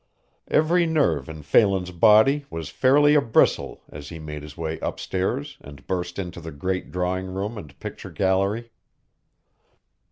[0.47, 5.59] Every nerve in Phelan's body was fairly a bristle as he made his way upstairs
[5.61, 8.71] and burst into the great drawing room and picture gallery.